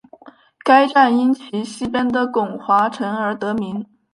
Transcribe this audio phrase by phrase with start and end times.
[0.65, 3.85] 该站因其西边的巩华城而得名。